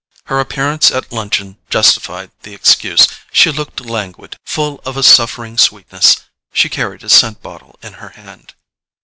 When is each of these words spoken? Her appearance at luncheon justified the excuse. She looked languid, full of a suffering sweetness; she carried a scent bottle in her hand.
Her 0.23 0.39
appearance 0.39 0.89
at 0.89 1.11
luncheon 1.13 1.57
justified 1.69 2.31
the 2.41 2.55
excuse. 2.55 3.07
She 3.31 3.51
looked 3.51 3.81
languid, 3.81 4.35
full 4.43 4.81
of 4.83 4.97
a 4.97 5.03
suffering 5.03 5.59
sweetness; 5.59 6.21
she 6.51 6.69
carried 6.69 7.03
a 7.03 7.07
scent 7.09 7.43
bottle 7.43 7.77
in 7.83 7.93
her 8.01 8.09
hand. 8.09 8.55